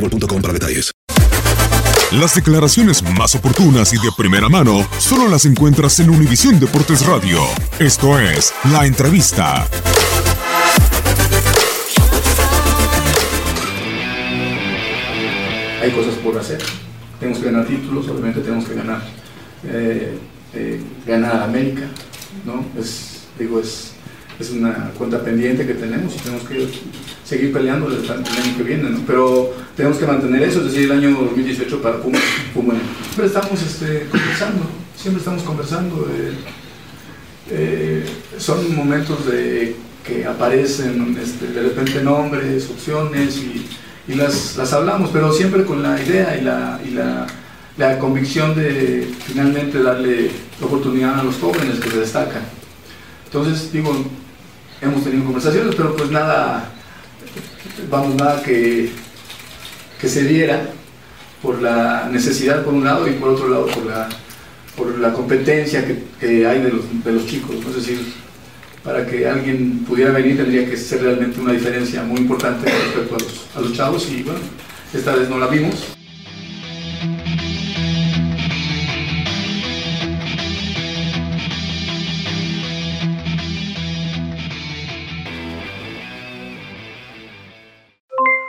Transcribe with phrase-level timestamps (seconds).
[0.00, 0.92] para detalles.
[2.12, 7.40] Las declaraciones más oportunas y de primera mano solo las encuentras en Univisión Deportes Radio.
[7.78, 9.66] Esto es La Entrevista.
[15.82, 16.60] Hay cosas por hacer.
[17.20, 19.02] Tenemos que ganar títulos, obviamente tenemos que ganar
[19.64, 20.18] eh,
[20.54, 21.82] eh, ganar a América,
[22.44, 22.64] ¿no?
[22.80, 23.92] Es, digo, es,
[24.38, 26.54] es una cuenta pendiente que tenemos y tenemos que
[27.30, 28.98] seguir peleando el, año que viene, ¿no?
[29.06, 32.18] Pero tenemos que mantener eso, es decir, el año 2018 para Puma.
[32.52, 34.62] Siempre estamos este, conversando,
[34.96, 36.10] siempre estamos conversando.
[36.12, 36.32] eh,
[37.52, 38.04] eh,
[38.36, 43.66] son momentos de que aparecen este, de repente nombres, opciones y,
[44.08, 47.28] y las, las hablamos, pero siempre con la idea y la, y la,
[47.76, 52.42] la convicción de finalmente darle la oportunidad a los jóvenes que se destacan.
[53.26, 53.94] Entonces, digo,
[54.80, 56.72] hemos tenido conversaciones, pero pues nada,
[57.90, 58.90] vamos, nada que,
[60.00, 60.70] que se diera
[61.42, 64.08] por la necesidad por un lado y por otro lado por la,
[64.76, 67.56] por la competencia que, que hay de los, de los chicos.
[67.56, 67.70] ¿no?
[67.70, 68.00] Es decir,
[68.84, 73.18] para que alguien pudiera venir tendría que ser realmente una diferencia muy importante respecto a
[73.18, 74.40] los, a los chavos y bueno,
[74.92, 75.99] esta vez no la vimos.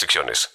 [0.00, 0.50] restricciones.